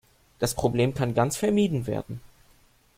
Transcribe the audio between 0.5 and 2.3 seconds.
Problem kann ganz vermieden werden.